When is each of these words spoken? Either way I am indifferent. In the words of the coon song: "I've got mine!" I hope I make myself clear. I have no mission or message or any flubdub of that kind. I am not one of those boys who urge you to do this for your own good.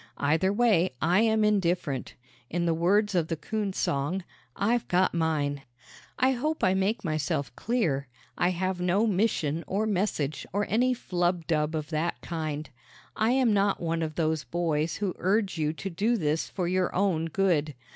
Either 0.17 0.51
way 0.51 0.95
I 0.99 1.19
am 1.19 1.43
indifferent. 1.43 2.15
In 2.49 2.65
the 2.65 2.73
words 2.73 3.13
of 3.13 3.27
the 3.27 3.35
coon 3.35 3.71
song: 3.71 4.23
"I've 4.55 4.87
got 4.87 5.13
mine!" 5.13 5.61
I 6.17 6.31
hope 6.31 6.63
I 6.63 6.73
make 6.73 7.05
myself 7.05 7.55
clear. 7.55 8.07
I 8.35 8.49
have 8.49 8.81
no 8.81 9.05
mission 9.05 9.63
or 9.67 9.85
message 9.85 10.47
or 10.51 10.65
any 10.67 10.95
flubdub 10.95 11.75
of 11.75 11.91
that 11.91 12.19
kind. 12.21 12.67
I 13.15 13.29
am 13.33 13.53
not 13.53 13.79
one 13.79 14.01
of 14.01 14.15
those 14.15 14.43
boys 14.43 14.95
who 14.95 15.13
urge 15.19 15.59
you 15.59 15.71
to 15.73 15.91
do 15.91 16.17
this 16.17 16.49
for 16.49 16.67
your 16.67 16.95
own 16.95 17.25
good. 17.27 17.75